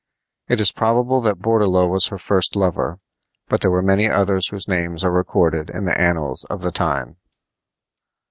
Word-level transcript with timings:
It 0.49 0.59
is 0.59 0.71
probable 0.71 1.21
that 1.21 1.43
Bourdelot 1.43 1.87
was 1.91 2.07
her 2.07 2.17
first 2.17 2.55
lover, 2.55 2.97
but 3.47 3.61
there 3.61 3.69
were 3.69 3.83
many 3.83 4.09
others 4.09 4.47
whose 4.47 4.67
names 4.67 5.03
are 5.03 5.11
recorded 5.11 5.69
in 5.69 5.85
the 5.85 5.95
annals 6.01 6.43
of 6.45 6.61
the 6.61 6.71
time. 6.71 7.17